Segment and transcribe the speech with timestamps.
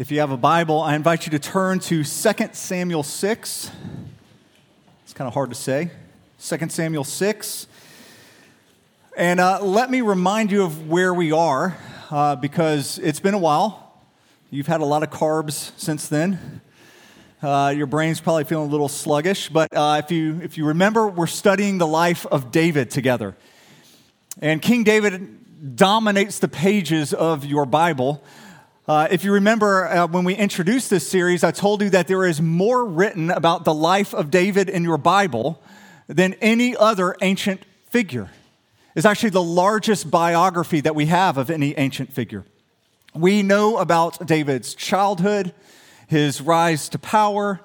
[0.00, 2.04] If you have a Bible, I invite you to turn to 2
[2.52, 3.70] Samuel 6.
[5.04, 5.90] It's kind of hard to say.
[6.42, 7.66] 2 Samuel 6.
[9.14, 11.76] And uh, let me remind you of where we are
[12.10, 14.00] uh, because it's been a while.
[14.48, 16.62] You've had a lot of carbs since then.
[17.42, 21.08] Uh, your brain's probably feeling a little sluggish, but uh, if, you, if you remember,
[21.08, 23.36] we're studying the life of David together.
[24.40, 28.24] And King David dominates the pages of your Bible.
[28.90, 32.26] Uh, if you remember uh, when we introduced this series, I told you that there
[32.26, 35.62] is more written about the life of David in your Bible
[36.08, 38.28] than any other ancient figure.
[38.96, 42.44] It's actually the largest biography that we have of any ancient figure.
[43.14, 45.54] We know about David's childhood,
[46.08, 47.60] his rise to power.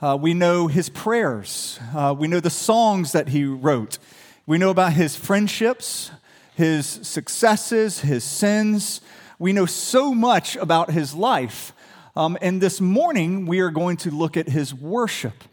[0.00, 1.80] Uh, we know his prayers.
[1.92, 3.98] Uh, we know the songs that he wrote.
[4.46, 6.12] We know about his friendships,
[6.54, 9.00] his successes, his sins.
[9.40, 11.72] We know so much about his life.
[12.16, 15.44] Um, and this morning, we are going to look at his worship.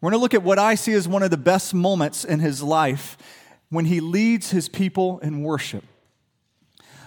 [0.00, 2.40] We're going to look at what I see as one of the best moments in
[2.40, 3.18] his life
[3.68, 5.84] when he leads his people in worship.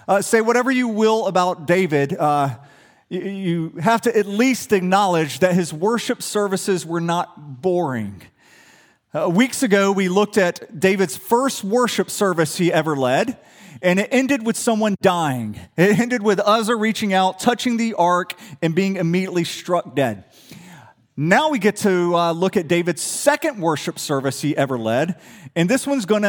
[0.06, 2.50] Uh, say whatever you will about David, uh,
[3.08, 8.22] you, have to at least acknowledge that his worship services were not boring.
[9.12, 13.38] Uh, weeks ago, we looked at David's first worship service he ever led
[13.80, 15.58] and it ended with someone dying.
[15.76, 20.24] It ended with Uzzah reaching out, touching the ark, and being immediately struck dead.
[21.16, 25.20] Now we get to uh, look at David's second worship service he ever led.
[25.54, 26.28] And this one's going to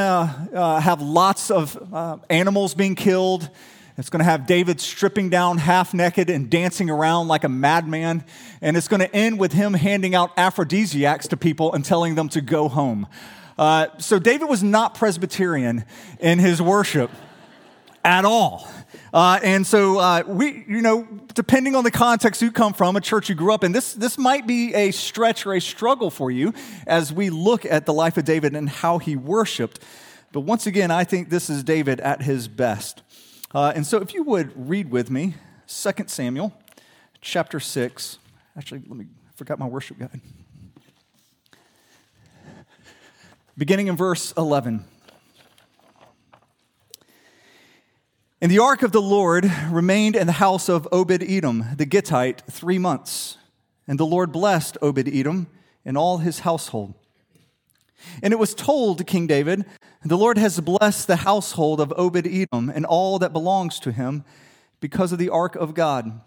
[0.53, 3.49] uh, have lots of uh, animals being killed.
[3.97, 8.25] It's going to have David stripping down half naked and dancing around like a madman.
[8.61, 12.27] And it's going to end with him handing out aphrodisiacs to people and telling them
[12.29, 13.07] to go home.
[13.57, 15.85] Uh, so David was not Presbyterian
[16.19, 17.09] in his worship
[18.03, 18.67] at all.
[19.13, 23.01] Uh, and so uh, we, you know, depending on the context you come from, a
[23.01, 26.31] church you grew up in, this this might be a stretch or a struggle for
[26.31, 26.53] you
[26.87, 29.79] as we look at the life of David and how he worshipped.
[30.31, 33.03] But once again, I think this is David at his best.
[33.53, 35.35] Uh, and so, if you would read with me,
[35.67, 36.51] 2 Samuel,
[37.21, 38.17] chapter six.
[38.57, 39.05] Actually, let me.
[39.05, 40.21] I forgot my worship guide.
[43.55, 44.85] Beginning in verse 11.
[48.43, 52.41] And the ark of the Lord remained in the house of Obed Edom, the Gittite,
[52.51, 53.37] three months.
[53.87, 55.47] And the Lord blessed Obed Edom
[55.85, 56.93] and all his household.
[58.21, 59.63] And it was told to King David,
[60.03, 64.25] The Lord has blessed the household of Obed Edom and all that belongs to him
[64.81, 66.19] because of the ark of God.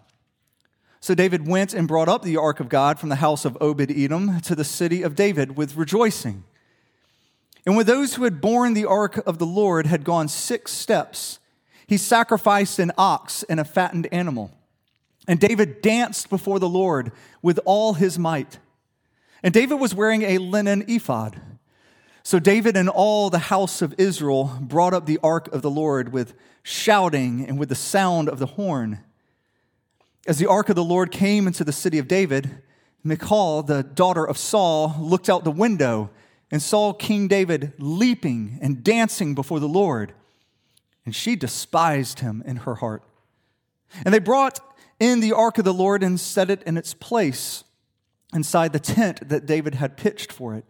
[0.99, 3.91] So David went and brought up the ark of God from the house of Obed
[3.91, 6.45] Edom to the city of David with rejoicing.
[7.63, 11.37] And when those who had borne the ark of the Lord had gone six steps,
[11.87, 14.51] he sacrificed an ox and a fattened animal.
[15.27, 17.11] And David danced before the Lord
[17.41, 18.59] with all his might.
[19.41, 21.39] And David was wearing a linen ephod.
[22.23, 26.11] So David and all the house of Israel brought up the ark of the Lord
[26.11, 28.99] with shouting and with the sound of the horn.
[30.27, 32.61] As the ark of the Lord came into the city of David,
[33.01, 36.09] Michal, the daughter of Saul, looked out the window
[36.51, 40.13] and saw King David leaping and dancing before the Lord
[41.07, 43.01] and she despised him in her heart.
[44.03, 44.59] And they brought
[44.99, 47.63] in the ark of the Lord and set it in its place
[48.33, 50.65] inside the tent that David had pitched for it.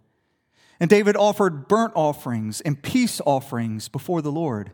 [0.80, 4.74] And David offered burnt offerings and peace offerings before the Lord.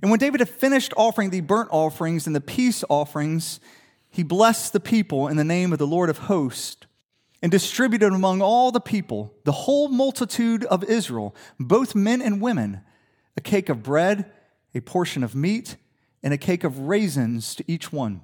[0.00, 3.58] And when David had finished offering the burnt offerings and the peace offerings,
[4.08, 6.86] he blessed the people in the name of the Lord of hosts
[7.42, 12.82] and distributed among all the people, the whole multitude of Israel, both men and women,
[13.36, 14.30] a cake of bread
[14.74, 15.76] a portion of meat,
[16.22, 18.20] and a cake of raisins to each one.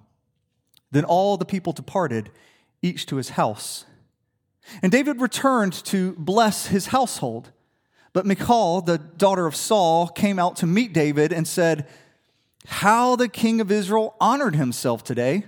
[0.91, 2.31] Then all the people departed,
[2.83, 3.85] each to his house.
[4.83, 7.51] And David returned to bless his household.
[8.13, 11.87] But Michal, the daughter of Saul, came out to meet David and said,
[12.67, 15.45] How the king of Israel honored himself today,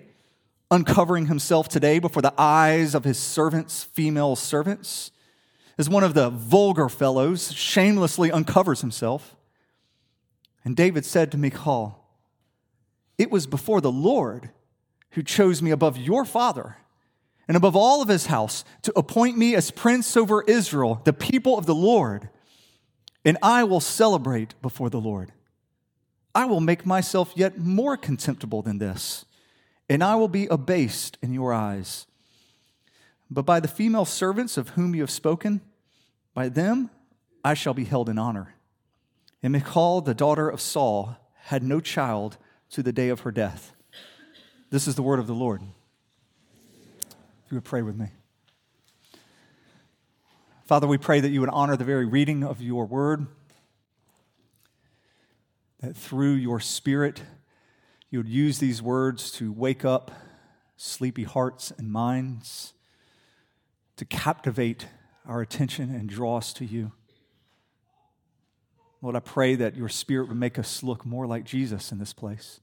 [0.71, 5.13] uncovering himself today before the eyes of his servants, female servants,
[5.79, 9.37] as one of the vulgar fellows shamelessly uncovers himself.
[10.67, 12.05] And David said to Michal,
[13.17, 14.51] It was before the Lord
[15.13, 16.77] who chose me above your father
[17.47, 21.57] and above all of his house to appoint me as prince over Israel, the people
[21.57, 22.31] of the Lord.
[23.25, 25.33] And I will celebrate before the Lord.
[26.35, 29.25] I will make myself yet more contemptible than this,
[29.89, 32.09] and I will be abased in your eyes.
[33.31, 35.61] But by the female servants of whom you have spoken,
[36.35, 36.91] by them
[37.45, 38.56] I shall be held in honor.
[39.43, 42.39] And Michal, the daughter of Saul, had no child
[42.71, 43.73] to the day of her death.
[44.71, 45.63] This is the word of the Lord.
[47.45, 48.09] If you would pray with me.
[50.65, 53.29] Father, we pray that you would honor the very reading of your word,
[55.81, 57.23] that through your spirit,
[58.11, 60.11] you would use these words to wake up
[60.77, 62.73] sleepy hearts and minds,
[63.97, 64.89] to captivate
[65.25, 66.91] our attention and draw us to you.
[69.03, 72.13] Lord, I pray that your spirit would make us look more like Jesus in this
[72.13, 72.61] place.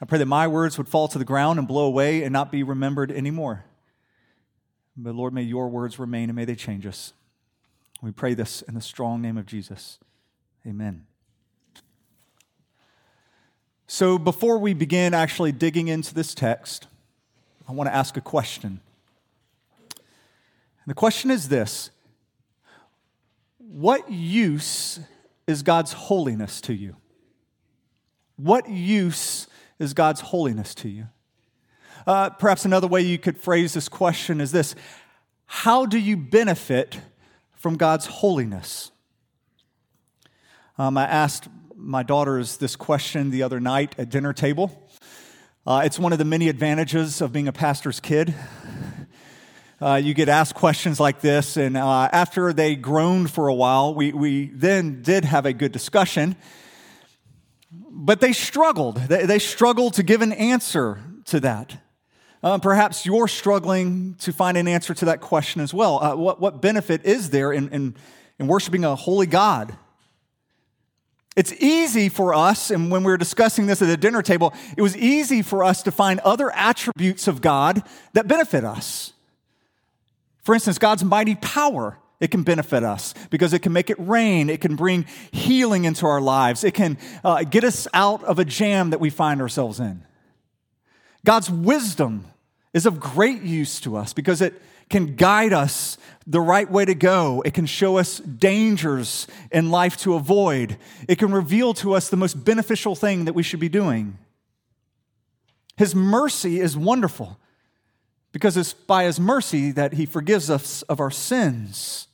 [0.00, 2.50] I pray that my words would fall to the ground and blow away and not
[2.52, 3.64] be remembered anymore.
[4.96, 7.12] But Lord, may your words remain and may they change us.
[8.02, 9.98] We pray this in the strong name of Jesus.
[10.66, 11.06] Amen.
[13.86, 16.88] So, before we begin actually digging into this text,
[17.68, 18.80] I want to ask a question.
[19.90, 21.90] And the question is this
[23.68, 25.00] What use
[25.48, 26.96] is God's holiness to you?
[28.36, 29.48] What use
[29.80, 31.08] is God's holiness to you?
[32.06, 34.76] Uh, perhaps another way you could phrase this question is this
[35.46, 37.00] How do you benefit
[37.56, 38.92] from God's holiness?
[40.78, 44.88] Um, I asked my daughters this question the other night at dinner table.
[45.66, 48.32] Uh, it's one of the many advantages of being a pastor's kid.
[49.78, 53.94] Uh, you get asked questions like this, and uh, after they groaned for a while,
[53.94, 56.34] we, we then did have a good discussion.
[57.70, 58.96] But they struggled.
[58.96, 61.76] They, they struggled to give an answer to that.
[62.42, 66.02] Uh, perhaps you're struggling to find an answer to that question as well.
[66.02, 67.96] Uh, what, what benefit is there in, in,
[68.38, 69.76] in worshiping a holy God?
[71.36, 74.80] It's easy for us, and when we were discussing this at the dinner table, it
[74.80, 77.82] was easy for us to find other attributes of God
[78.14, 79.12] that benefit us.
[80.46, 81.98] For instance, God's mighty power.
[82.20, 84.48] It can benefit us because it can make it rain.
[84.48, 86.62] It can bring healing into our lives.
[86.62, 90.04] It can uh, get us out of a jam that we find ourselves in.
[91.24, 92.26] God's wisdom
[92.72, 94.54] is of great use to us because it
[94.88, 95.98] can guide us
[96.28, 97.42] the right way to go.
[97.44, 100.76] It can show us dangers in life to avoid.
[101.08, 104.16] It can reveal to us the most beneficial thing that we should be doing.
[105.76, 107.36] His mercy is wonderful
[108.36, 112.06] because it's by His mercy that He forgives us of our sins.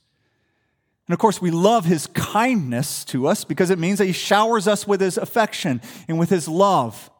[1.05, 4.65] And of course, we love His kindness to us because it means that He showers
[4.65, 7.11] us with His affection and with His love.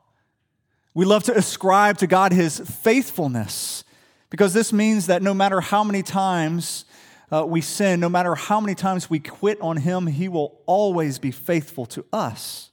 [0.94, 3.83] We love to ascribe to God His faithfulness
[4.29, 6.85] because this means that no matter how many times
[7.29, 11.19] uh, we sin, no matter how many times we quit on Him, He will always
[11.19, 12.71] be faithful to us.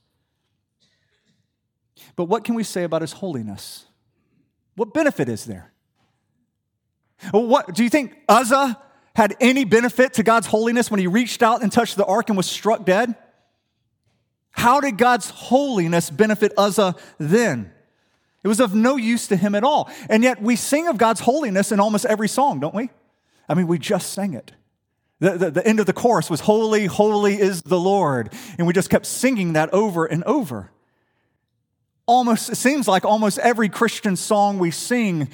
[2.15, 3.87] But what can we say about His holiness?
[4.77, 5.73] What benefit is there?
[7.33, 8.81] What, do you think Uzzah
[9.15, 12.37] had any benefit to God's holiness when he reached out and touched the ark and
[12.37, 13.15] was struck dead?
[14.53, 17.73] How did God's holiness benefit Uzzah then?
[18.43, 19.91] It was of no use to him at all.
[20.09, 22.91] And yet we sing of God's holiness in almost every song, don't we?
[23.49, 24.53] I mean, we just sang it.
[25.19, 28.33] The, the, the, end of the chorus was, Holy, holy is the Lord.
[28.57, 30.71] And we just kept singing that over and over.
[32.07, 35.29] Almost, it seems like almost every Christian song we sing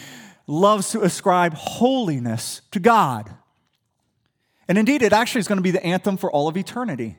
[0.46, 3.34] loves to ascribe holiness to God.
[4.68, 7.18] And indeed, it actually is going to be the anthem for all of eternity.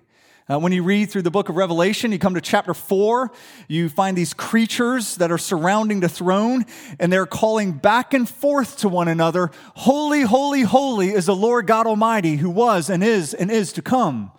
[0.50, 3.32] Uh, when you read through the book of Revelation, you come to chapter four,
[3.68, 6.66] you find these creatures that are surrounding the throne,
[7.00, 11.68] and they're calling back and forth to one another Holy, holy, holy is the Lord
[11.68, 14.32] God Almighty, who was and is and is to come.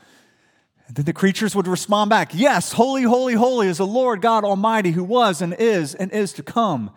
[0.87, 4.45] And then the creatures would respond back Yes, holy, holy, holy is the Lord God
[4.45, 6.91] Almighty, who was and is and is to come.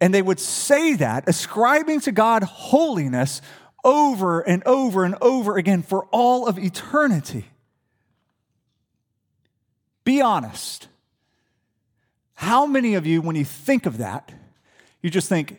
[0.00, 3.42] And they would say that, ascribing to God holiness
[3.84, 7.46] over and over and over again for all of eternity.
[10.04, 10.88] Be honest.
[12.34, 14.32] How many of you, when you think of that,
[15.02, 15.58] you just think,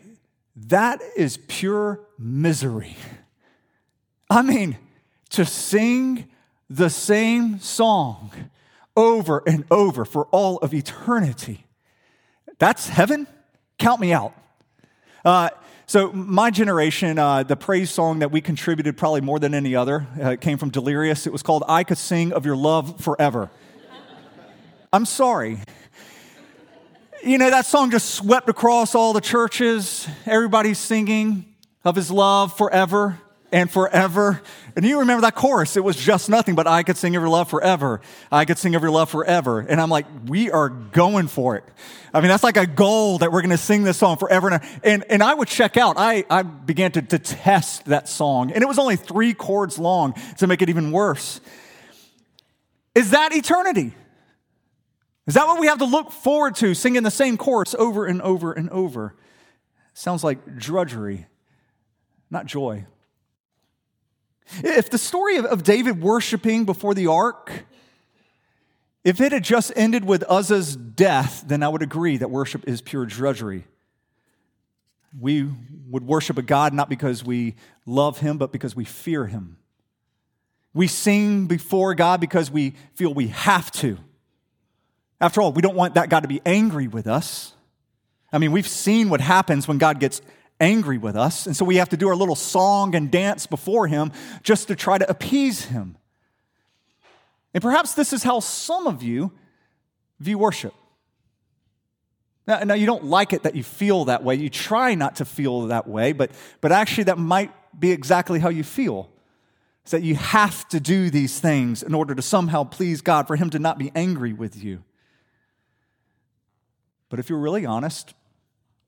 [0.67, 2.95] that is pure misery?
[4.29, 4.77] I mean,
[5.31, 6.29] to sing
[6.69, 8.31] the same song
[8.95, 11.65] over and over for all of eternity.
[12.59, 13.27] That's heaven?
[13.79, 14.33] Count me out.
[15.23, 15.49] Uh,
[15.85, 20.05] so, my generation, uh, the praise song that we contributed probably more than any other
[20.21, 21.25] uh, came from Delirious.
[21.25, 23.49] It was called I Could Sing of Your Love Forever.
[24.91, 25.59] I'm sorry.
[27.23, 30.07] You know, that song just swept across all the churches.
[30.25, 31.45] Everybody's singing
[31.85, 33.19] of his love forever
[33.51, 34.41] and forever.
[34.75, 35.75] And you remember that chorus.
[35.75, 38.01] It was just nothing but I could sing of your love forever.
[38.31, 39.59] I could sing of your love forever.
[39.59, 41.63] And I'm like, we are going for it.
[42.13, 44.49] I mean, that's like a goal that we're going to sing this song forever.
[44.49, 45.95] And, and, and I would check out.
[45.97, 48.51] I, I began to detest that song.
[48.51, 51.41] And it was only three chords long to make it even worse.
[52.95, 53.93] Is that eternity?
[55.27, 58.21] Is that what we have to look forward to, singing the same chorus over and
[58.21, 59.15] over and over?
[59.99, 61.27] sounds like drudgery,
[62.29, 62.85] not joy.
[64.63, 67.65] If the story of, of David worshiping before the ark,
[69.03, 72.81] if it had just ended with Uzzah's death, then I would agree that worship is
[72.81, 73.65] pure drudgery.
[75.17, 75.49] We
[75.89, 79.57] would worship a God not because we love him, but because we fear him.
[80.73, 83.97] We sing before God because we feel we have to.
[85.19, 87.53] After all, we don't want that God to be angry with us.
[88.31, 90.21] I mean, we've seen what happens when God gets
[90.59, 93.87] angry with us, and so we have to do our little song and dance before
[93.87, 94.11] Him
[94.43, 95.97] just to try to appease Him.
[97.53, 99.31] And perhaps this is how some of you
[100.19, 100.73] view worship.
[102.45, 104.33] Now, now, you don't like it that you feel that way.
[104.33, 108.49] You try not to feel that way, but, but actually, that might be exactly how
[108.49, 109.11] you feel.
[109.83, 113.35] It's that you have to do these things in order to somehow please God, for
[113.35, 114.83] Him to not be angry with you.
[117.09, 118.13] But if you're really honest,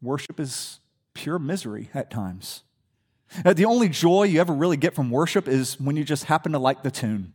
[0.02, 0.80] worship is
[1.14, 2.64] pure misery at times.
[3.46, 6.52] Uh, the only joy you ever really get from worship is when you just happen
[6.52, 7.34] to like the tune.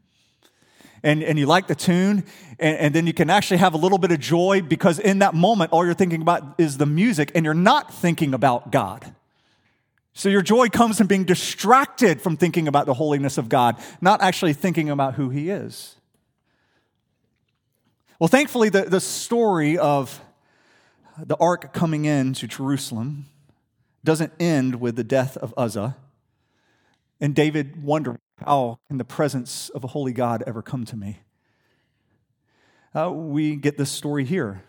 [1.02, 2.24] And, and you like the tune,
[2.58, 5.34] and, and then you can actually have a little bit of joy because in that
[5.34, 9.14] moment, all you're thinking about is the music, and you're not thinking about God.
[10.14, 14.22] So your joy comes from being distracted from thinking about the holiness of God, not
[14.22, 15.94] actually thinking about who He is.
[18.18, 20.20] Well, thankfully, the, the story of
[21.18, 23.26] the ark coming in to Jerusalem
[24.06, 25.96] doesn't end with the death of Uzzah.
[27.20, 31.18] And David wondered, how can the presence of a holy God ever come to me?
[32.94, 34.62] Uh, we get this story here.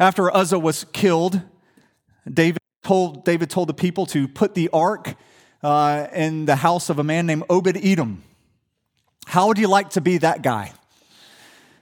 [0.00, 1.42] After Uzzah was killed,
[2.32, 5.14] David told, David told the people to put the ark
[5.62, 8.24] uh, in the house of a man named Obed Edom.
[9.26, 10.72] How would you like to be that guy?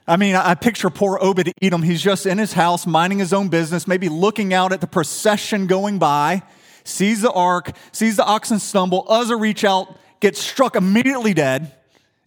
[0.07, 1.83] I mean, I picture poor Obed Edom.
[1.83, 5.67] He's just in his house, minding his own business, maybe looking out at the procession
[5.67, 6.41] going by,
[6.83, 11.71] sees the ark, sees the oxen stumble, Uzzah reach out, gets struck immediately dead.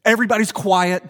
[0.04, 1.02] Everybody's quiet.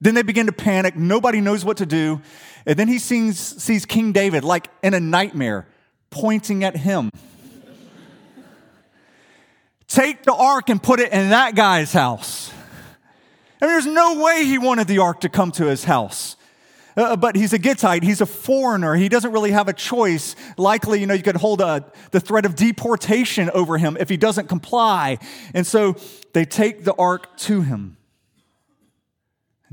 [0.00, 0.96] Then they begin to panic.
[0.96, 2.20] Nobody knows what to do.
[2.66, 5.66] And then he sees, sees King David, like in a nightmare,
[6.10, 7.10] pointing at him.
[9.86, 12.52] Take the ark and put it in that guy's house.
[13.64, 16.36] Mean, there's no way he wanted the ark to come to his house.
[16.96, 18.02] Uh, but he's a Gittite.
[18.02, 18.94] He's a foreigner.
[18.94, 20.36] He doesn't really have a choice.
[20.56, 24.16] Likely, you know, you could hold a, the threat of deportation over him if he
[24.16, 25.18] doesn't comply.
[25.54, 25.96] And so
[26.34, 27.96] they take the ark to him.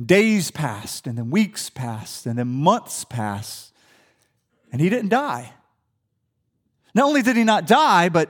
[0.03, 3.71] Days passed, and then weeks passed, and then months passed,
[4.71, 5.53] and he didn't die.
[6.95, 8.29] Not only did he not die, but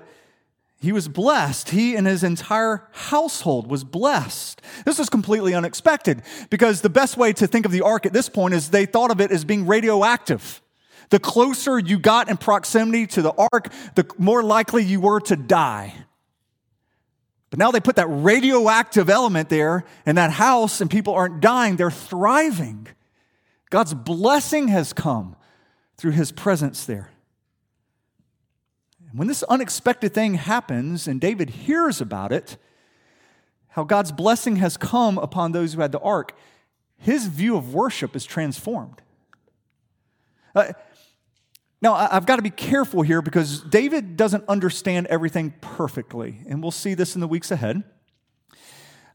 [0.81, 1.69] he was blessed.
[1.69, 4.59] He and his entire household was blessed.
[4.83, 8.29] This was completely unexpected because the best way to think of the ark at this
[8.29, 10.59] point is they thought of it as being radioactive.
[11.09, 15.35] The closer you got in proximity to the ark, the more likely you were to
[15.35, 15.93] die.
[17.51, 21.75] But now they put that radioactive element there in that house, and people aren't dying,
[21.75, 22.87] they're thriving.
[23.69, 25.35] God's blessing has come
[25.95, 27.10] through his presence there.
[29.13, 32.57] When this unexpected thing happens and David hears about it,
[33.69, 36.35] how God's blessing has come upon those who had the ark,
[36.97, 39.01] his view of worship is transformed.
[40.53, 40.73] Uh,
[41.81, 46.71] now, I've got to be careful here because David doesn't understand everything perfectly, and we'll
[46.71, 47.83] see this in the weeks ahead.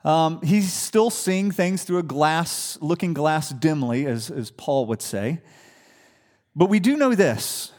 [0.05, 5.01] Um, he's still seeing things through a glass, looking glass dimly, as, as Paul would
[5.01, 5.41] say.
[6.57, 7.73] But we do know this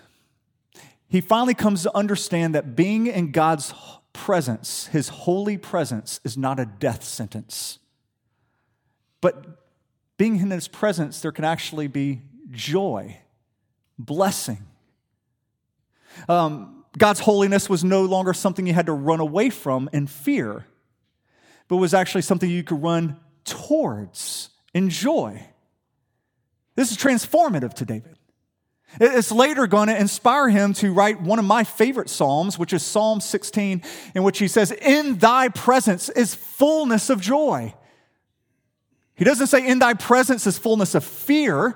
[1.09, 3.73] he finally comes to understand that being in God's
[4.13, 7.79] presence, his holy presence, is not a death sentence.
[9.21, 9.67] But
[10.17, 12.21] being in his presence, there can actually be
[12.51, 13.19] joy,
[13.97, 14.65] blessing.
[16.27, 20.65] Um, God's holiness was no longer something you had to run away from in fear,
[21.67, 25.45] but was actually something you could run towards in joy.
[26.75, 28.17] This is transformative to David.
[28.99, 32.83] It's later going to inspire him to write one of my favorite Psalms, which is
[32.83, 33.83] Psalm 16,
[34.15, 37.75] in which he says, In thy presence is fullness of joy.
[39.15, 41.75] He doesn't say, In thy presence is fullness of fear,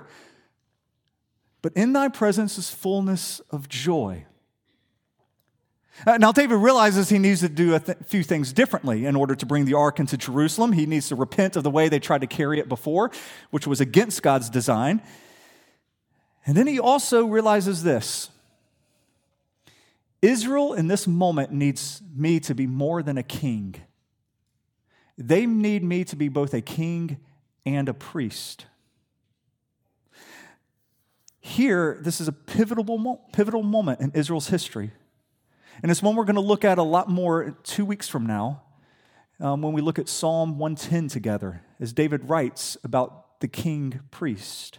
[1.62, 4.26] but in thy presence is fullness of joy.
[6.08, 9.36] Uh, now, David realizes he needs to do a th- few things differently in order
[9.36, 10.72] to bring the ark into Jerusalem.
[10.72, 13.12] He needs to repent of the way they tried to carry it before,
[13.52, 15.02] which was against God's design.
[16.46, 18.30] And then he also realizes this
[20.22, 23.76] Israel in this moment needs me to be more than a king.
[25.18, 27.18] They need me to be both a king
[27.66, 28.66] and a priest.
[31.40, 34.92] Here, this is a pivotal, pivotal moment in Israel's history.
[35.82, 38.62] And it's one we're going to look at a lot more two weeks from now
[39.40, 44.78] um, when we look at Psalm 110 together, as David writes about the king priest.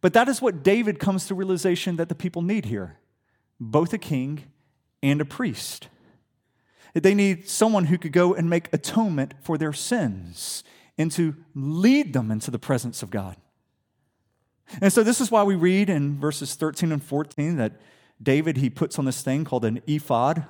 [0.00, 2.98] But that is what David comes to realization that the people need here
[3.60, 4.44] both a king
[5.02, 5.88] and a priest.
[6.94, 10.62] They need someone who could go and make atonement for their sins
[10.96, 13.36] and to lead them into the presence of God.
[14.80, 17.80] And so this is why we read in verses 13 and 14 that
[18.22, 20.44] David he puts on this thing called an ephod,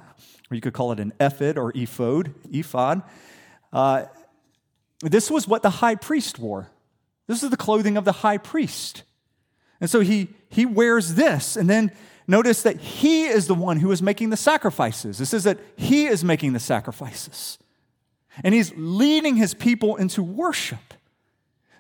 [0.51, 3.03] or you could call it an ephod or ephod, ephod.
[3.73, 4.05] Uh,
[5.03, 6.71] this was what the high priest wore.
[7.27, 9.03] This is the clothing of the high priest.
[9.81, 11.93] And so he, he wears this, and then
[12.27, 15.19] notice that he is the one who is making the sacrifices.
[15.19, 17.59] This is that he is making the sacrifices.
[18.45, 20.95] And he's leading his people into worship.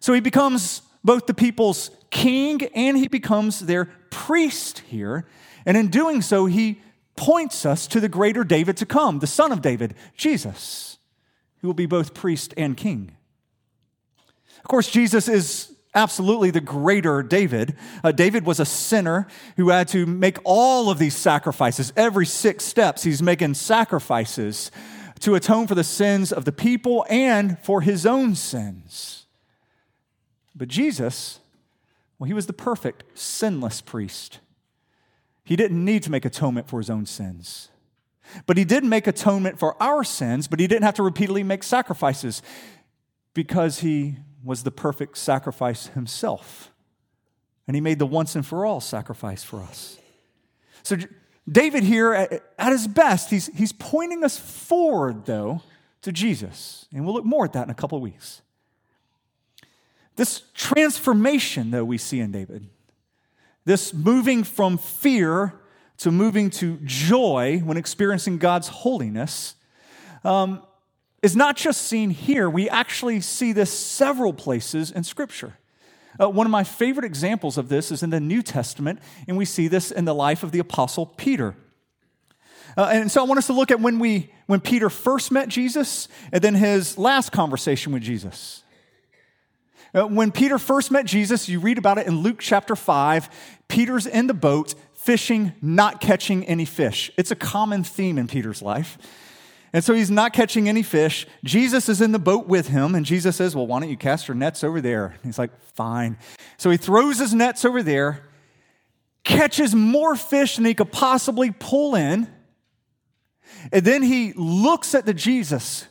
[0.00, 5.26] So he becomes both the people's king and he becomes their priest here.
[5.66, 6.80] And in doing so, he
[7.16, 10.98] points us to the greater David to come, the son of David, Jesus,
[11.58, 13.12] who will be both priest and king.
[14.58, 17.76] Of course, Jesus is absolutely the greater David.
[18.04, 19.26] Uh, David was a sinner
[19.56, 21.92] who had to make all of these sacrifices.
[21.96, 24.70] Every six steps, he's making sacrifices
[25.20, 29.26] to atone for the sins of the people and for his own sins.
[30.54, 31.40] But Jesus,
[32.18, 34.38] well, he was the perfect, sinless priest.
[35.44, 37.70] He didn't need to make atonement for his own sins.
[38.46, 41.62] But he did make atonement for our sins, but he didn't have to repeatedly make
[41.64, 42.42] sacrifices
[43.34, 46.70] because he was the perfect sacrifice himself.
[47.66, 49.98] And he made the once and for all sacrifice for us.
[50.82, 50.96] So,
[51.50, 52.12] David here,
[52.58, 55.62] at his best, he's, he's pointing us forward, though,
[56.02, 56.86] to Jesus.
[56.92, 58.42] And we'll look more at that in a couple of weeks.
[60.16, 62.68] This transformation, though, we see in David,
[63.64, 65.60] this moving from fear
[65.98, 69.54] to moving to joy when experiencing God's holiness,
[70.24, 70.62] um,
[71.22, 75.54] is not just seen here, we actually see this several places in Scripture.
[76.20, 79.44] Uh, one of my favorite examples of this is in the New Testament, and we
[79.44, 81.54] see this in the life of the Apostle Peter.
[82.76, 85.48] Uh, and so I want us to look at when, we, when Peter first met
[85.48, 88.62] Jesus and then his last conversation with Jesus.
[89.94, 93.28] Uh, when Peter first met Jesus, you read about it in Luke chapter 5.
[93.68, 97.10] Peter's in the boat, fishing, not catching any fish.
[97.16, 98.98] It's a common theme in Peter's life.
[99.72, 101.26] And so he's not catching any fish.
[101.44, 104.28] Jesus is in the boat with him, and Jesus says, Well, why don't you cast
[104.28, 105.14] your nets over there?
[105.22, 106.18] he's like, Fine.
[106.56, 108.24] So he throws his nets over there,
[109.24, 112.28] catches more fish than he could possibly pull in,
[113.72, 115.86] and then he looks at the Jesus,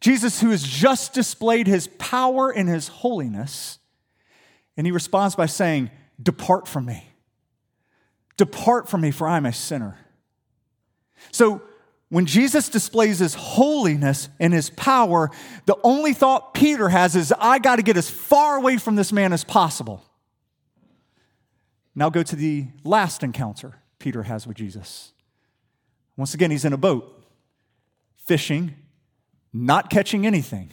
[0.00, 3.78] Jesus who has just displayed his power and his holiness,
[4.76, 7.06] and he responds by saying, Depart from me.
[8.36, 9.98] Depart from me, for I am a sinner.
[11.30, 11.62] So,
[12.10, 15.30] when Jesus displays his holiness and his power,
[15.66, 19.12] the only thought Peter has is, I got to get as far away from this
[19.12, 20.04] man as possible.
[21.94, 25.12] Now go to the last encounter Peter has with Jesus.
[26.16, 27.24] Once again, he's in a boat,
[28.16, 28.74] fishing,
[29.52, 30.72] not catching anything.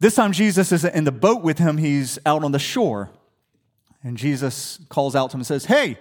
[0.00, 3.10] This time, Jesus isn't in the boat with him, he's out on the shore.
[4.02, 5.98] And Jesus calls out to him and says, Hey,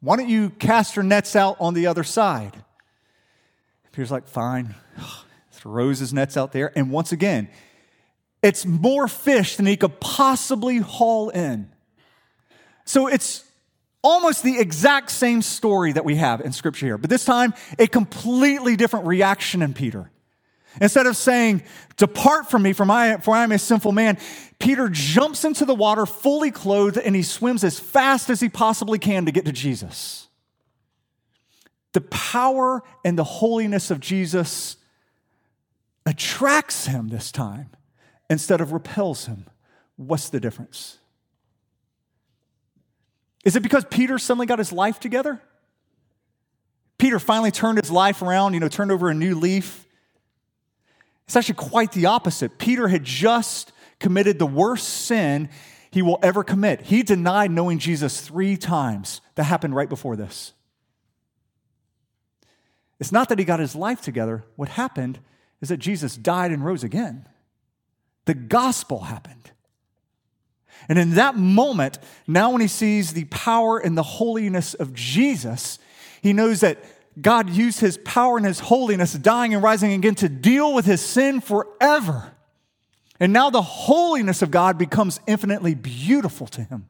[0.00, 2.62] why don't you cast your nets out on the other side?
[3.92, 4.74] Peter's like, fine.
[5.52, 6.76] Throws his nets out there.
[6.76, 7.48] And once again,
[8.42, 11.70] it's more fish than he could possibly haul in.
[12.84, 13.44] So it's
[14.02, 17.86] almost the exact same story that we have in scripture here, but this time a
[17.86, 20.10] completely different reaction in Peter.
[20.80, 21.62] Instead of saying,
[21.96, 24.18] Depart from me, for, my, for I am a sinful man,
[24.58, 28.98] Peter jumps into the water fully clothed and he swims as fast as he possibly
[28.98, 30.28] can to get to Jesus
[31.92, 34.76] the power and the holiness of Jesus
[36.06, 37.70] attracts him this time
[38.30, 39.46] instead of repels him.
[39.96, 40.98] What's the difference?
[43.44, 45.40] Is it because Peter suddenly got his life together?
[46.98, 49.86] Peter finally turned his life around, you know, turned over a new leaf.
[51.26, 52.58] It's actually quite the opposite.
[52.58, 55.48] Peter had just committed the worst sin
[55.90, 56.82] he will ever commit.
[56.82, 59.20] He denied knowing Jesus three times.
[59.34, 60.52] That happened right before this.
[63.02, 64.44] It's not that he got his life together.
[64.54, 65.18] What happened
[65.60, 67.26] is that Jesus died and rose again.
[68.26, 69.50] The gospel happened.
[70.88, 75.80] And in that moment, now when he sees the power and the holiness of Jesus,
[76.22, 76.78] he knows that
[77.20, 81.00] God used his power and his holiness, dying and rising again, to deal with his
[81.00, 82.32] sin forever.
[83.18, 86.88] And now the holiness of God becomes infinitely beautiful to him.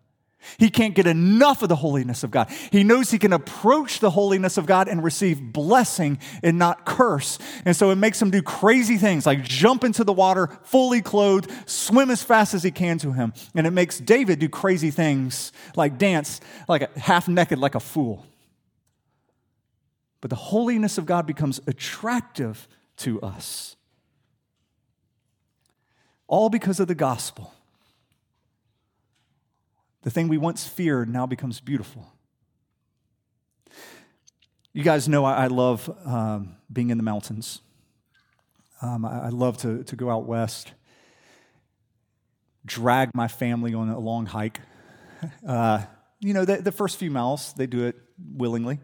[0.59, 2.51] He can't get enough of the holiness of God.
[2.71, 7.39] He knows he can approach the holiness of God and receive blessing and not curse.
[7.65, 11.51] And so it makes him do crazy things like jump into the water fully clothed,
[11.67, 13.33] swim as fast as he can to him.
[13.55, 17.81] And it makes David do crazy things like dance like a, half naked like a
[17.81, 18.27] fool.
[20.21, 23.77] But the holiness of God becomes attractive to us.
[26.29, 27.53] All because of the gospel.
[30.03, 32.13] The thing we once feared now becomes beautiful.
[34.73, 37.61] You guys know I, love um, being in the mountains.
[38.81, 40.73] Um, I, I, love to, to go out west,
[42.65, 44.61] drag my family on a long hike.
[45.47, 45.81] Uh,
[46.19, 47.95] you know, the, the, first few miles, they do it
[48.35, 48.81] willingly.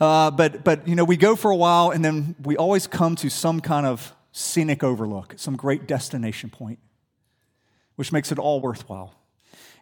[0.00, 3.16] Uh, but, but, you know, we go for a while and then we always come
[3.16, 6.78] to some kind of scenic overlook, some great destination point,
[7.96, 9.14] which makes it all worthwhile.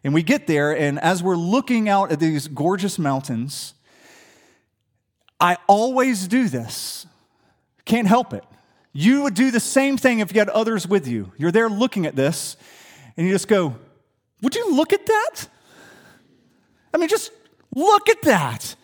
[0.03, 3.73] And we get there, and as we're looking out at these gorgeous mountains,
[5.39, 7.05] I always do this.
[7.85, 8.43] Can't help it.
[8.91, 11.31] You would do the same thing if you had others with you.
[11.37, 12.57] You're there looking at this,
[13.17, 13.75] and you just go,
[14.41, 15.47] Would you look at that?
[16.93, 17.31] I mean, just
[17.73, 18.75] look at that.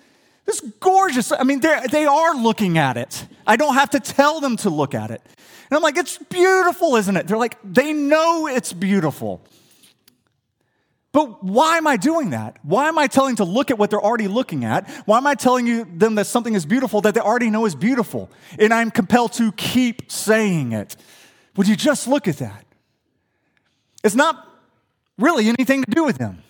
[0.47, 1.31] It's gorgeous.
[1.31, 3.27] I mean, they are looking at it.
[3.45, 5.21] I don't have to tell them to look at it.
[5.69, 7.27] And I'm like, It's beautiful, isn't it?
[7.27, 9.41] They're like, They know it's beautiful.
[11.11, 12.57] But why am I doing that?
[12.61, 14.87] Why am I telling to look at what they're already looking at?
[15.05, 17.73] Why am I telling you them that something is beautiful that they already know is
[17.73, 18.29] beautiful?
[18.59, 20.95] And I'm compelled to keep saying it.
[21.55, 22.63] Would you just look at that?
[24.03, 24.47] It's not
[25.17, 26.43] really anything to do with them.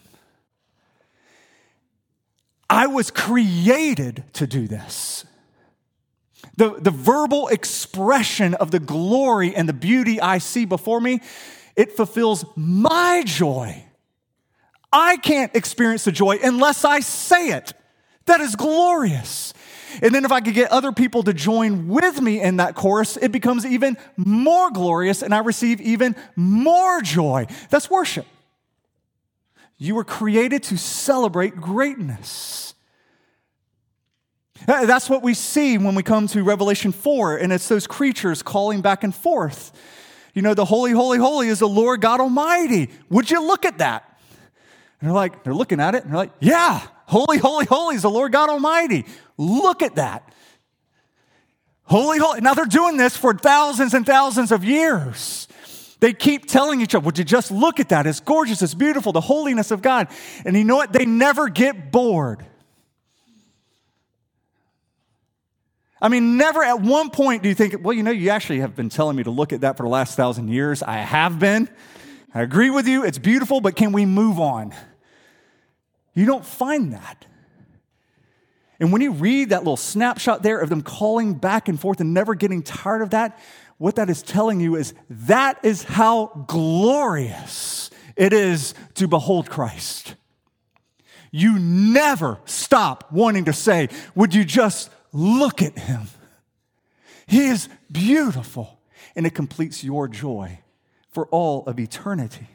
[2.70, 5.26] I was created to do this.
[6.58, 11.22] The, the verbal expression of the glory and the beauty I see before me,
[11.76, 13.86] it fulfills my joy.
[14.92, 17.74] I can't experience the joy unless I say it.
[18.26, 19.54] That is glorious.
[20.02, 23.18] And then if I could get other people to join with me in that chorus,
[23.18, 27.48] it becomes even more glorious and I receive even more joy.
[27.70, 28.26] That's worship.
[29.78, 32.74] You were created to celebrate greatness.
[34.68, 38.44] Uh, that's what we see when we come to Revelation 4, and it's those creatures
[38.44, 39.72] calling back and forth.
[40.34, 42.90] You know, the holy, holy, holy is the Lord God Almighty.
[43.10, 44.09] Would you look at that?
[45.00, 48.02] And they're like, they're looking at it and they're like, yeah, holy, holy, holy is
[48.02, 49.06] the Lord God Almighty.
[49.38, 50.34] Look at that.
[51.84, 52.42] Holy, holy.
[52.42, 55.48] Now they're doing this for thousands and thousands of years.
[56.02, 58.08] They keep telling each other, would you just look at that?
[58.08, 60.08] It's gorgeous, it's beautiful, the holiness of God.
[60.46, 60.94] And you know what?
[60.94, 62.46] They never get bored.
[66.02, 68.76] I mean, never at one point do you think, well, you know, you actually have
[68.76, 70.82] been telling me to look at that for the last thousand years.
[70.82, 71.70] I have been.
[72.34, 74.74] I agree with you, it's beautiful, but can we move on?
[76.14, 77.26] You don't find that.
[78.80, 82.14] And when you read that little snapshot there of them calling back and forth and
[82.14, 83.40] never getting tired of that,
[83.78, 90.16] what that is telling you is that is how glorious it is to behold Christ.
[91.32, 96.08] You never stop wanting to say, Would you just look at him?
[97.28, 98.80] He is beautiful,
[99.16, 100.60] and it completes your joy
[101.12, 102.48] for all of eternity.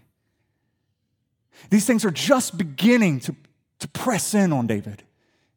[1.71, 3.37] These things are just beginning to,
[3.81, 5.03] to press in on David.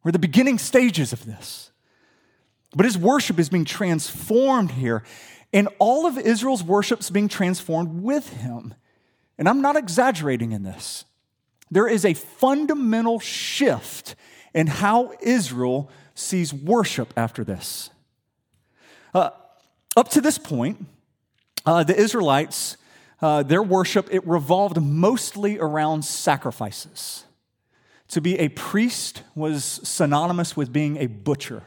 [0.02, 1.70] We're the beginning stages of this.
[2.74, 5.02] But his worship is being transformed here,
[5.52, 8.74] and all of Israel's worship is being transformed with him.
[9.38, 11.04] And I'm not exaggerating in this.
[11.70, 14.14] There is a fundamental shift
[14.54, 17.90] in how Israel sees worship after this.
[19.14, 19.30] Uh,
[19.96, 20.86] up to this point,
[21.64, 22.76] uh, the Israelites
[23.20, 27.24] uh, their worship, it revolved mostly around sacrifices.
[28.08, 31.64] To be a priest was synonymous with being a butcher.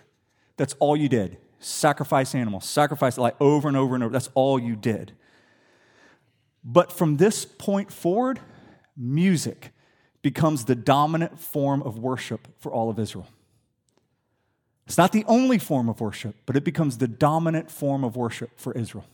[0.58, 1.38] That's all you did.
[1.60, 4.12] Sacrifice animals, sacrifice like over and over and over.
[4.12, 5.14] That's all you did.
[6.64, 8.40] But from this point forward,
[8.96, 9.72] music
[10.22, 13.28] becomes the dominant form of worship for all of Israel.
[14.88, 18.60] It's not the only form of worship, but it becomes the dominant form of worship
[18.60, 19.06] for Israel.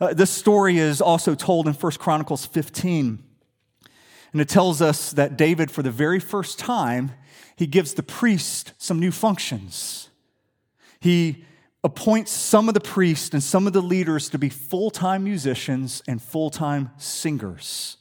[0.00, 3.22] Uh, this story is also told in 1 Chronicles 15.
[4.32, 7.12] And it tells us that David, for the very first time,
[7.56, 10.10] he gives the priest some new functions.
[11.00, 11.44] He
[11.82, 16.02] appoints some of the priests and some of the leaders to be full time musicians
[16.06, 17.96] and full time singers.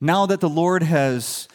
[0.00, 1.48] Now that the Lord has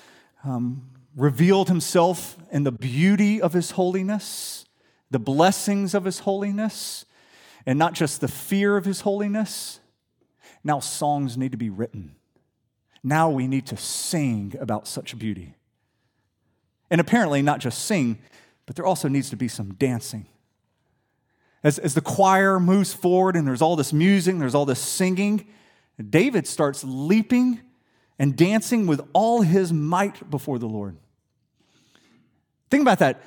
[0.43, 4.65] um, revealed himself in the beauty of his holiness,
[5.09, 7.05] the blessings of his holiness,
[7.65, 9.79] and not just the fear of his holiness.
[10.63, 12.15] Now, songs need to be written.
[13.03, 15.55] now we need to sing about such beauty.
[16.89, 18.19] And apparently, not just sing,
[18.65, 20.25] but there also needs to be some dancing.
[21.63, 25.47] As, as the choir moves forward and there's all this music, there's all this singing,
[26.09, 27.61] David starts leaping
[28.19, 30.97] and dancing with all his might before the Lord.
[32.69, 33.21] Think about that.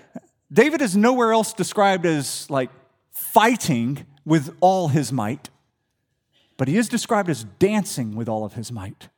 [0.53, 2.70] David is nowhere else described as like
[3.11, 5.49] fighting with all his might,
[6.59, 9.09] but he is described as dancing with all of his might.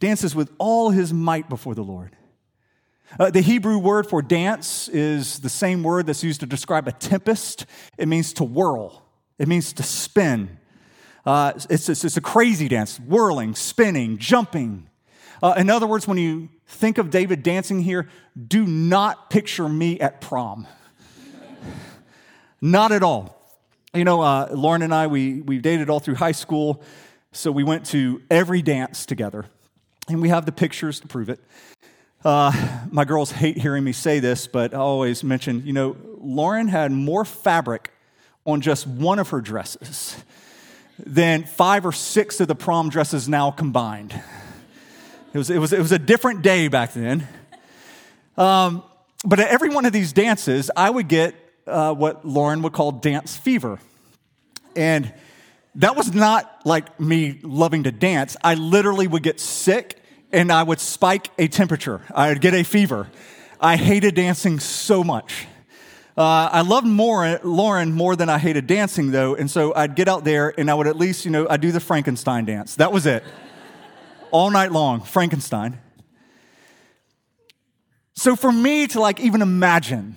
[0.00, 2.16] Dances with all his might before the Lord.
[3.20, 6.92] Uh, the Hebrew word for dance is the same word that's used to describe a
[6.92, 7.66] tempest.
[7.96, 9.06] It means to whirl,
[9.38, 10.58] it means to spin.
[11.24, 14.88] Uh, it's, it's, it's, a crazy dance, whirling, spinning, jumping.
[15.42, 18.08] Uh, in other words, when you think of David dancing here,
[18.46, 20.68] do not picture me at prom.
[22.60, 23.35] not at all.
[23.96, 26.82] You know, uh, Lauren and I, we, we dated all through high school,
[27.32, 29.46] so we went to every dance together,
[30.06, 31.40] and we have the pictures to prove it.
[32.22, 32.52] Uh,
[32.90, 36.92] my girls hate hearing me say this, but I always mention, you know, Lauren had
[36.92, 37.90] more fabric
[38.44, 40.22] on just one of her dresses
[40.98, 44.12] than five or six of the prom dresses now combined.
[45.32, 47.26] It was, it was, it was a different day back then.
[48.36, 48.82] Um,
[49.24, 51.34] but at every one of these dances, I would get
[51.66, 53.78] uh, what Lauren would call dance fever.
[54.74, 55.12] And
[55.76, 58.36] that was not like me loving to dance.
[58.42, 60.00] I literally would get sick
[60.32, 62.02] and I would spike a temperature.
[62.14, 63.08] I would get a fever.
[63.60, 65.46] I hated dancing so much.
[66.16, 70.08] Uh, I loved more, Lauren more than I hated dancing, though, and so I'd get
[70.08, 72.76] out there and I would at least, you know, I'd do the Frankenstein dance.
[72.76, 73.22] That was it.
[74.30, 75.78] All night long, Frankenstein.
[78.14, 80.16] So for me to like even imagine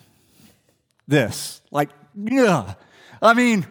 [1.10, 2.76] this, like, yeah,
[3.22, 3.65] I mean,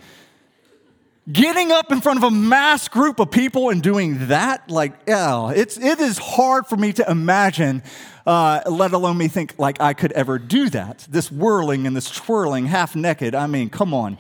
[1.31, 5.51] Getting up in front of a mass group of people and doing that, like, yeah,
[5.51, 7.83] it's, it is hard for me to imagine,
[8.27, 11.07] uh, let alone me think like I could ever do that.
[11.11, 13.35] This whirling and this twirling, half naked.
[13.35, 14.17] I mean, come on.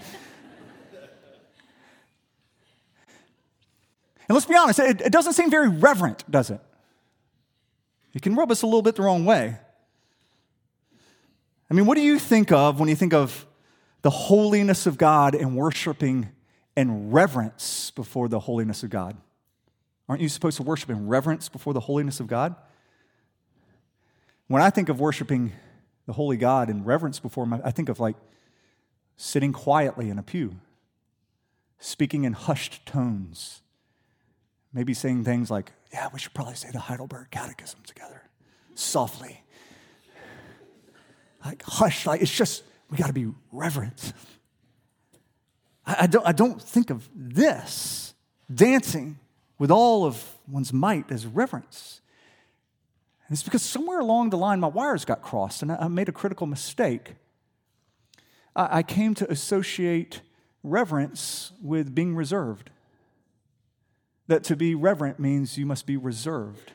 [4.28, 6.60] And let's be honest, it, it doesn't seem very reverent, does it?
[8.12, 9.56] It can rub us a little bit the wrong way.
[11.70, 13.46] I mean, what do you think of when you think of
[14.02, 16.30] the holiness of God and worshiping
[16.78, 19.16] and reverence before the holiness of God.
[20.08, 22.54] Aren't you supposed to worship in reverence before the holiness of God?
[24.46, 25.52] When I think of worshiping
[26.06, 28.16] the holy God in reverence before him, I think of like
[29.16, 30.60] sitting quietly in a pew,
[31.80, 33.60] speaking in hushed tones,
[34.72, 38.22] maybe saying things like, Yeah, we should probably say the Heidelberg Catechism together,
[38.76, 39.42] softly.
[41.48, 44.12] Like, hush, like, it's just, we got to be reverent.
[45.86, 48.12] I don't, I don't think of this
[48.54, 49.18] dancing
[49.58, 52.02] with all of one's might as reverence.
[53.26, 56.12] And it's because somewhere along the line my wires got crossed and I made a
[56.12, 57.14] critical mistake.
[58.54, 60.20] I came to associate
[60.62, 62.68] reverence with being reserved.
[64.26, 66.72] That to be reverent means you must be reserved.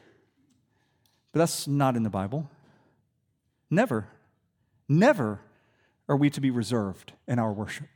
[1.32, 2.50] But that's not in the Bible.
[3.70, 4.08] Never,
[4.88, 5.42] never
[6.08, 7.88] are we to be reserved in our worship.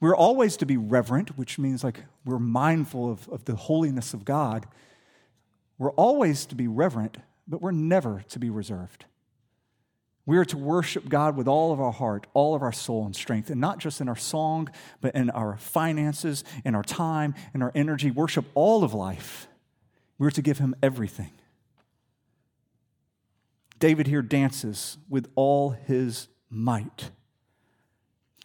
[0.00, 4.24] We're always to be reverent, which means like we're mindful of, of the holiness of
[4.24, 4.66] God.
[5.78, 7.18] We're always to be reverent,
[7.48, 9.06] but we're never to be reserved.
[10.26, 13.14] We are to worship God with all of our heart, all of our soul and
[13.14, 14.68] strength, and not just in our song,
[15.00, 18.10] but in our finances, in our time, in our energy.
[18.10, 19.46] Worship all of life.
[20.18, 21.30] We're to give Him everything.
[23.78, 27.10] David here dances with all his might.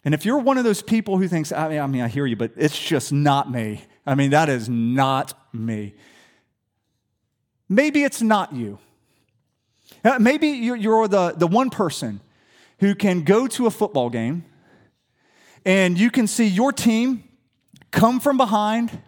[0.04, 2.26] And if you're one of those people who thinks, I mean, I, mean, I hear
[2.26, 3.84] you, but it's just not me.
[4.04, 5.94] I mean, that is not me.
[7.68, 8.78] Maybe it's not you.
[10.04, 12.20] Uh, maybe you're the, the one person
[12.80, 14.44] who can go to a football game
[15.64, 17.24] and you can see your team
[17.92, 19.00] come from behind,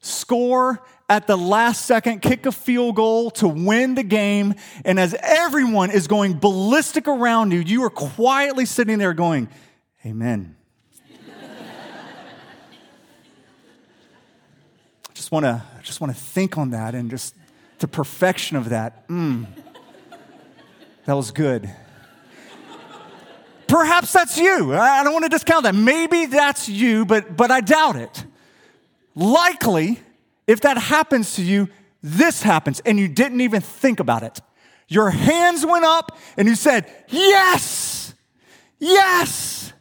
[0.00, 4.54] score at the last second, kick a field goal to win the game.
[4.84, 9.48] And as everyone is going ballistic around you, you are quietly sitting there going,
[10.04, 10.56] Amen.
[11.08, 11.14] I
[15.14, 17.34] just want to just want to think on that and just
[17.78, 19.06] the perfection of that.
[19.08, 19.46] Mm.
[21.06, 21.70] That was good.
[23.68, 24.74] Perhaps that's you.
[24.74, 25.74] I don't want to discount that.
[25.74, 28.25] Maybe that's you, but but I doubt it.
[29.16, 29.98] Likely,
[30.46, 31.68] if that happens to you,
[32.02, 34.38] this happens and you didn't even think about it.
[34.86, 38.14] Your hands went up and you said, "Yes!
[38.78, 39.72] Yes!"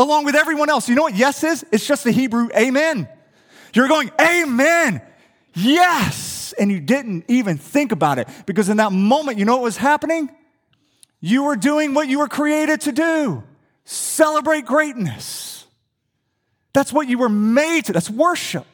[0.00, 0.88] along with everyone else.
[0.88, 1.64] You know what yes is?
[1.70, 3.08] It's just the Hebrew amen.
[3.74, 5.02] You're going, Amen.
[5.54, 6.54] Yes.
[6.58, 9.76] and you didn't even think about it because in that moment, you know what was
[9.76, 10.28] happening?
[11.20, 13.44] You were doing what you were created to do
[13.84, 15.49] celebrate greatness.
[16.72, 18.66] That's what you were made to, that's worship.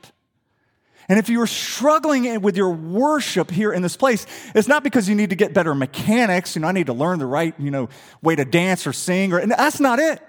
[1.09, 5.09] And if you are struggling with your worship here in this place, it's not because
[5.09, 6.57] you need to get better mechanics.
[6.57, 7.89] You know, I need to learn the right, you know,
[8.23, 10.21] way to dance or sing, or and that's not it.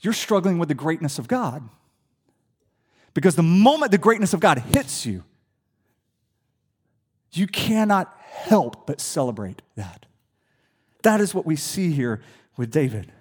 [0.00, 1.66] You're struggling with the greatness of God.
[3.14, 5.24] Because the moment the greatness of God hits you,
[7.32, 10.06] you cannot help but celebrate that.
[11.02, 12.20] That is what we see here
[12.56, 13.12] with David.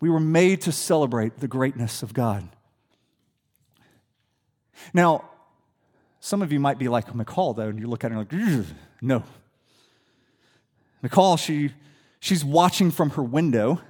[0.00, 2.48] We were made to celebrate the greatness of God.
[4.94, 5.24] Now,
[6.20, 8.32] some of you might be like Michal, though, and you look at her like,
[9.00, 9.22] no.
[11.02, 11.72] Michal, she,
[12.20, 13.80] she's watching from her window,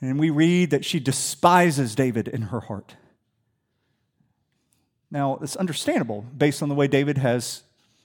[0.00, 2.96] and we read that she despises David in her heart.
[5.10, 7.62] Now, it's understandable based on the way David has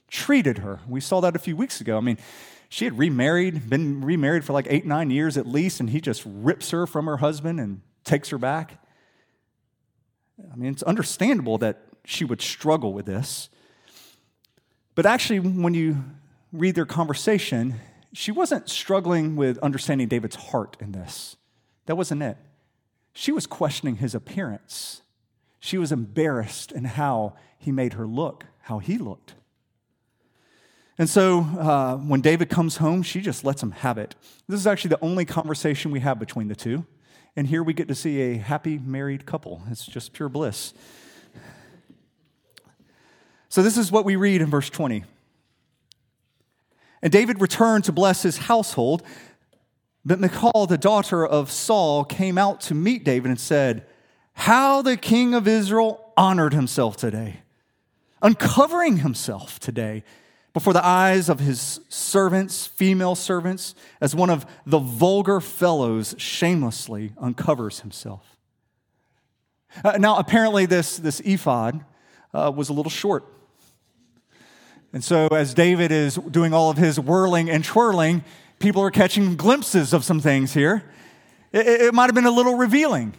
[0.08, 0.80] treated her.
[0.88, 1.96] We saw that a few weeks ago.
[1.96, 2.18] I mean,
[2.74, 6.24] she had remarried, been remarried for like eight, nine years at least, and he just
[6.26, 8.84] rips her from her husband and takes her back.
[10.52, 13.48] I mean, it's understandable that she would struggle with this.
[14.96, 16.02] But actually, when you
[16.52, 17.76] read their conversation,
[18.12, 21.36] she wasn't struggling with understanding David's heart in this.
[21.86, 22.38] That wasn't it.
[23.12, 25.02] She was questioning his appearance.
[25.60, 29.34] She was embarrassed in how he made her look, how he looked.
[30.96, 34.14] And so uh, when David comes home, she just lets him have it.
[34.48, 36.86] This is actually the only conversation we have between the two.
[37.36, 39.62] And here we get to see a happy married couple.
[39.68, 40.72] It's just pure bliss.
[43.48, 45.04] So, this is what we read in verse 20.
[47.02, 49.02] And David returned to bless his household,
[50.04, 53.86] but Michal, the daughter of Saul, came out to meet David and said,
[54.32, 57.40] How the king of Israel honored himself today,
[58.22, 60.04] uncovering himself today
[60.54, 67.12] before the eyes of his servants, female servants, as one of the vulgar fellows shamelessly
[67.18, 68.36] uncovers himself.
[69.84, 71.84] Uh, now, apparently, this, this ephod
[72.32, 73.24] uh, was a little short.
[74.92, 78.22] And so, as David is doing all of his whirling and twirling,
[78.60, 80.84] people are catching glimpses of some things here.
[81.50, 83.14] It, it might have been a little revealing.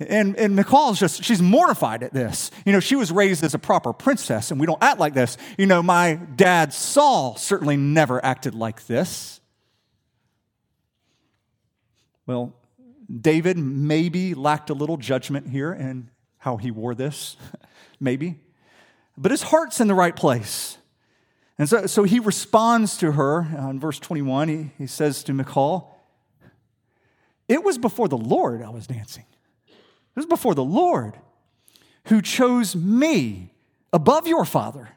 [0.00, 2.50] And, and Michal's just, she's mortified at this.
[2.64, 5.36] You know, she was raised as a proper princess, and we don't act like this.
[5.58, 9.40] You know, my dad, Saul, certainly never acted like this.
[12.26, 12.54] Well,
[13.14, 17.36] David maybe lacked a little judgment here in how he wore this,
[18.00, 18.38] maybe
[19.20, 20.78] but his heart's in the right place.
[21.58, 24.48] And so, so he responds to her uh, in verse 21.
[24.48, 25.94] He, he says to Michal,
[27.46, 29.26] It was before the Lord I was dancing.
[30.16, 31.16] It is before the Lord
[32.06, 33.52] who chose me
[33.92, 34.90] above your father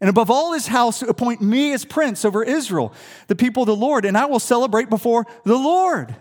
[0.00, 2.92] and above all his house to appoint me as prince over Israel,
[3.26, 6.14] the people of the Lord, and I will celebrate before the Lord.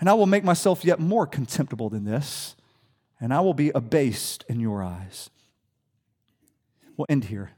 [0.00, 2.56] And I will make myself yet more contemptible than this,
[3.20, 5.30] and I will be abased in your eyes.
[6.96, 7.52] We'll end here.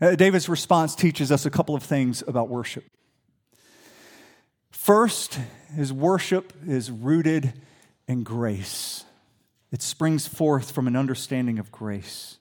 [0.00, 2.84] Uh, David's response teaches us a couple of things about worship.
[4.70, 5.38] First,
[5.74, 7.52] his worship is rooted
[8.08, 9.04] in grace,
[9.70, 12.38] it springs forth from an understanding of grace.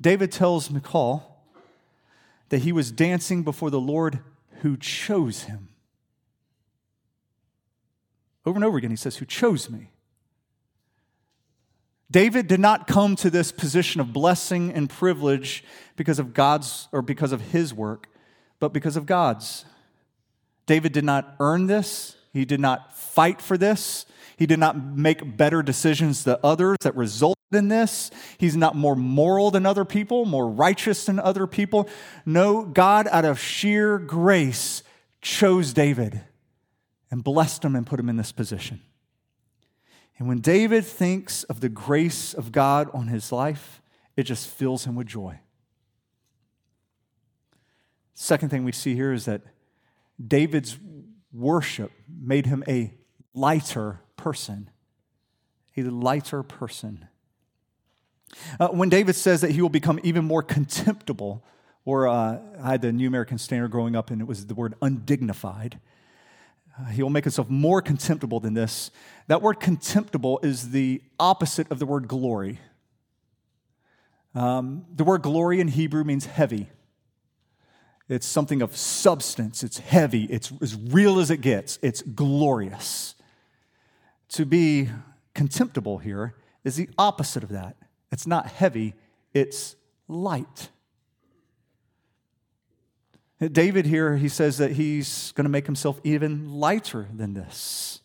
[0.00, 1.38] David tells Michal
[2.48, 4.18] that he was dancing before the Lord
[4.60, 5.68] who chose him.
[8.44, 9.92] Over and over again, he says, Who chose me.
[12.10, 15.64] David did not come to this position of blessing and privilege
[15.96, 18.08] because of God's or because of his work,
[18.58, 19.64] but because of God's.
[20.66, 24.06] David did not earn this, he did not fight for this.
[24.36, 28.10] He did not make better decisions than others that resulted in this.
[28.38, 31.88] He's not more moral than other people, more righteous than other people.
[32.24, 34.82] No, God, out of sheer grace,
[35.20, 36.22] chose David
[37.10, 38.80] and blessed him and put him in this position.
[40.18, 43.82] And when David thinks of the grace of God on his life,
[44.16, 45.38] it just fills him with joy.
[48.14, 49.42] Second thing we see here is that
[50.24, 50.78] David's
[51.32, 52.92] worship made him a
[53.34, 54.70] lighter person.
[55.76, 57.08] A lighter person.
[58.58, 61.44] Uh, when David says that he will become even more contemptible,
[61.84, 64.74] or uh, I had the New American Standard growing up and it was the word
[64.82, 65.80] undignified.
[66.78, 68.90] Uh, he will make himself more contemptible than this.
[69.26, 72.60] That word contemptible is the opposite of the word glory.
[74.34, 76.70] Um, the word glory in Hebrew means heavy.
[78.08, 83.14] It's something of substance, it's heavy, it's as real as it gets, it's glorious.
[84.30, 84.88] To be
[85.34, 86.34] contemptible here
[86.64, 87.76] is the opposite of that.
[88.10, 88.94] It's not heavy,
[89.32, 89.76] it's
[90.08, 90.68] light.
[93.50, 98.00] David here, he says that he's going to make himself even lighter than this.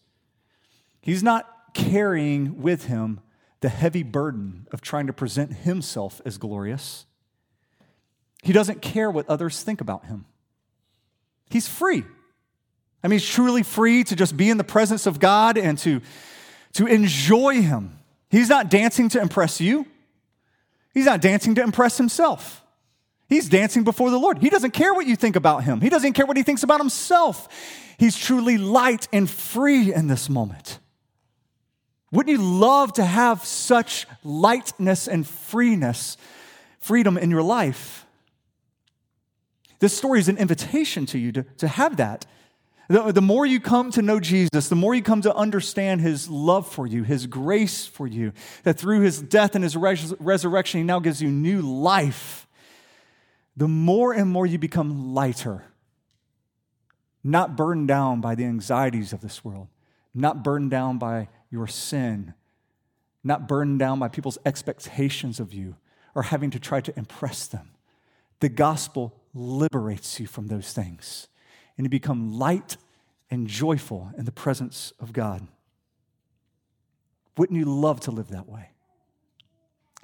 [1.02, 3.20] He's not carrying with him
[3.62, 7.06] the heavy burden of trying to present himself as glorious.
[8.48, 10.24] He doesn't care what others think about him.
[11.50, 12.06] He's free.
[13.04, 16.00] I mean, he's truly free to just be in the presence of God and to,
[16.76, 18.00] to enjoy him.
[18.30, 19.86] He's not dancing to impress you,
[20.94, 22.64] he's not dancing to impress himself.
[23.28, 24.38] He's dancing before the Lord.
[24.38, 26.80] He doesn't care what you think about him, he doesn't care what he thinks about
[26.80, 27.50] himself.
[28.00, 30.80] He's truly light and free in this moment.
[32.14, 36.16] Wouldn't you love to have such lightness and freeness,
[36.80, 38.06] freedom in your life?
[39.80, 42.26] This story is an invitation to you to, to have that.
[42.90, 46.30] The, the more you come to know Jesus, the more you come to understand his
[46.30, 48.32] love for you, his grace for you,
[48.64, 52.48] that through his death and his res- resurrection, he now gives you new life
[53.58, 55.66] the more and more you become lighter,
[57.24, 59.68] not burdened down by the anxieties of this world,
[60.14, 62.36] not burdened down by your sin,
[63.24, 65.76] not burdened down by people's expectations of you
[66.14, 67.72] or having to try to impress them.
[68.42, 71.28] The gospel liberates you from those things,
[71.78, 72.78] and you become light
[73.30, 75.48] and joyful in the presence of God.
[77.38, 78.70] Wouldn't you love to live that way?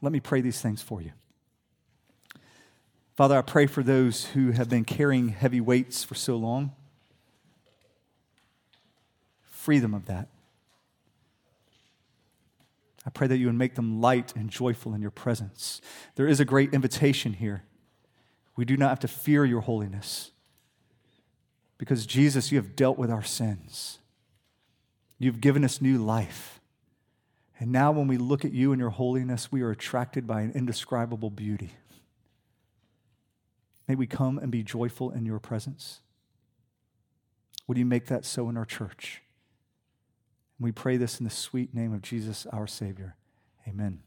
[0.01, 1.11] Let me pray these things for you.
[3.15, 6.71] Father, I pray for those who have been carrying heavy weights for so long.
[9.43, 10.27] Free them of that.
[13.05, 15.81] I pray that you would make them light and joyful in your presence.
[16.15, 17.63] There is a great invitation here.
[18.55, 20.31] We do not have to fear your holiness
[21.77, 23.99] because, Jesus, you have dealt with our sins.
[25.17, 26.59] You've given us new life.
[27.59, 30.51] And now, when we look at you and your holiness, we are attracted by an
[30.51, 31.71] indescribable beauty.
[33.87, 36.01] May we come and be joyful in your presence.
[37.67, 39.21] Would you make that so in our church?
[40.57, 43.15] And we pray this in the sweet name of Jesus, our Savior.
[43.67, 44.01] Amen.